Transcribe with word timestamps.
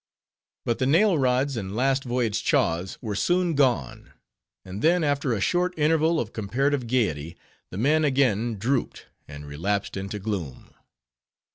But 0.65 0.79
the 0.79 0.87
nail 0.87 1.15
rods 1.19 1.55
and 1.55 1.75
last 1.75 2.05
voyage 2.05 2.43
"chaws" 2.43 2.97
were 3.03 3.13
soon 3.13 3.53
gone, 3.53 4.13
and 4.65 4.81
then, 4.81 5.03
after 5.03 5.31
a 5.33 5.39
short 5.39 5.77
interval 5.77 6.19
of 6.19 6.33
comparative 6.33 6.87
gayety, 6.87 7.37
the 7.69 7.77
men 7.77 8.03
again 8.03 8.55
drooped, 8.57 9.05
and 9.27 9.45
relapsed 9.45 9.95
into 9.95 10.17
gloom. 10.17 10.73